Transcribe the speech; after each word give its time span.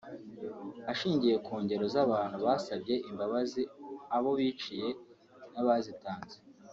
Ashingiye 0.91 1.35
ku 1.45 1.53
ngero 1.63 1.85
z’abantu 1.93 2.37
basabye 2.45 2.95
imbabazi 3.09 3.61
abo 4.15 4.31
biciye 4.39 4.89
n’abazitanze 5.53 6.37